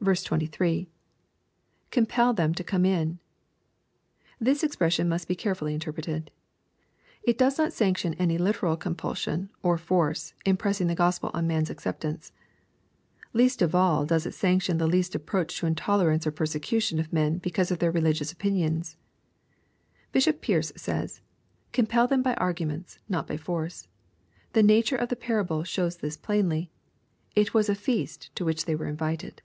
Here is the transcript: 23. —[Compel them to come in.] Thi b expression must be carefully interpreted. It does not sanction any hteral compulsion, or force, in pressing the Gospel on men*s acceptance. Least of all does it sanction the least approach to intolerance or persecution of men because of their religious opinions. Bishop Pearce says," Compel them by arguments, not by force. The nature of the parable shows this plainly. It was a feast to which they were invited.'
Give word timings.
23. 0.00 0.86
—[Compel 1.90 2.32
them 2.32 2.54
to 2.54 2.62
come 2.62 2.84
in.] 2.84 3.18
Thi 4.40 4.44
b 4.54 4.60
expression 4.62 5.08
must 5.08 5.26
be 5.26 5.34
carefully 5.34 5.74
interpreted. 5.74 6.30
It 7.24 7.36
does 7.36 7.58
not 7.58 7.72
sanction 7.72 8.14
any 8.14 8.38
hteral 8.38 8.78
compulsion, 8.78 9.50
or 9.60 9.76
force, 9.76 10.34
in 10.44 10.56
pressing 10.56 10.86
the 10.86 10.94
Gospel 10.94 11.32
on 11.34 11.48
men*s 11.48 11.68
acceptance. 11.68 12.30
Least 13.32 13.60
of 13.60 13.74
all 13.74 14.06
does 14.06 14.24
it 14.24 14.34
sanction 14.34 14.78
the 14.78 14.86
least 14.86 15.16
approach 15.16 15.58
to 15.58 15.66
intolerance 15.66 16.28
or 16.28 16.30
persecution 16.30 17.00
of 17.00 17.12
men 17.12 17.38
because 17.38 17.72
of 17.72 17.80
their 17.80 17.90
religious 17.90 18.30
opinions. 18.30 18.96
Bishop 20.12 20.40
Pearce 20.40 20.72
says," 20.76 21.20
Compel 21.72 22.06
them 22.06 22.22
by 22.22 22.34
arguments, 22.34 23.00
not 23.08 23.26
by 23.26 23.36
force. 23.36 23.88
The 24.52 24.62
nature 24.62 24.94
of 24.96 25.08
the 25.08 25.16
parable 25.16 25.64
shows 25.64 25.96
this 25.96 26.16
plainly. 26.16 26.70
It 27.34 27.52
was 27.52 27.68
a 27.68 27.74
feast 27.74 28.30
to 28.36 28.44
which 28.44 28.64
they 28.64 28.76
were 28.76 28.86
invited.' 28.86 29.42